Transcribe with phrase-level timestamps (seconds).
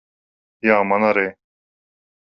[0.69, 1.27] Jā, man arī.